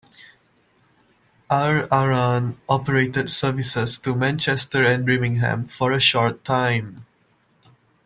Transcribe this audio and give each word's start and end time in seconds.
Aer 1.51 1.85
Arann 1.91 2.57
operated 2.67 3.29
services 3.29 3.99
to 3.99 4.15
Manchester 4.15 4.83
and 4.83 5.05
Birmingham 5.05 5.67
for 5.67 5.91
a 5.91 5.99
short 5.99 6.43
time. 6.43 7.05